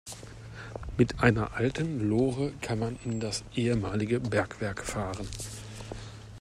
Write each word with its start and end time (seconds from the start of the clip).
Mit 0.97 1.19
einer 1.19 1.53
alten 1.53 2.09
Lore 2.09 2.53
kann 2.59 2.79
man 2.79 2.97
in 3.05 3.19
das 3.19 3.43
ehemalige 3.53 4.19
Bergwerk 4.19 4.83
fahren. 4.83 5.27